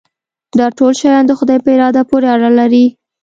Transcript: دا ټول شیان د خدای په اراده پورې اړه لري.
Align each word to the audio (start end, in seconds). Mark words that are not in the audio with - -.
دا 0.59 0.67
ټول 0.77 0.93
شیان 1.01 1.23
د 1.27 1.31
خدای 1.39 1.57
په 1.63 1.69
اراده 1.75 2.01
پورې 2.09 2.27
اړه 2.35 2.49
لري. 2.59 2.85